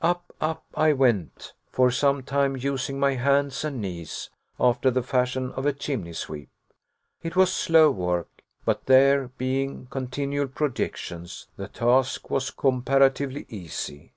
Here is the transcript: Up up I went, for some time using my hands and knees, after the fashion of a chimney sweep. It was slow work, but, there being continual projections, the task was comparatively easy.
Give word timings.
Up 0.00 0.32
up 0.40 0.64
I 0.74 0.94
went, 0.94 1.52
for 1.70 1.90
some 1.90 2.22
time 2.22 2.56
using 2.56 2.98
my 2.98 3.16
hands 3.16 3.64
and 3.66 3.82
knees, 3.82 4.30
after 4.58 4.90
the 4.90 5.02
fashion 5.02 5.52
of 5.52 5.66
a 5.66 5.74
chimney 5.74 6.14
sweep. 6.14 6.48
It 7.22 7.36
was 7.36 7.52
slow 7.52 7.90
work, 7.90 8.30
but, 8.64 8.86
there 8.86 9.28
being 9.36 9.84
continual 9.90 10.48
projections, 10.48 11.48
the 11.58 11.68
task 11.68 12.30
was 12.30 12.50
comparatively 12.50 13.44
easy. 13.50 14.14